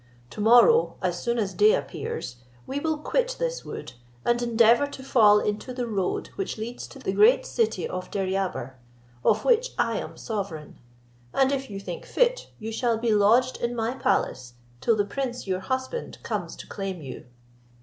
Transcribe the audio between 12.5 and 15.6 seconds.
you shall be lodged in my palace, till the prince your